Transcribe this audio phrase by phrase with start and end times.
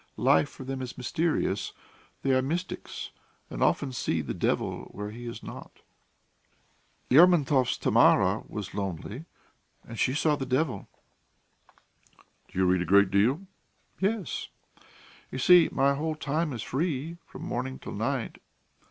[0.17, 1.73] Life for them is mysterious;
[2.23, 3.11] they are mystics
[3.51, 5.81] and often see the devil where he is not.
[7.11, 9.25] Lermontov's Tamara was lonely
[9.87, 10.87] and she saw the devil."
[12.47, 13.45] "Do you read a great deal?"
[13.99, 14.49] "Yes.
[15.29, 18.39] You see, my whole time is free from morning till night.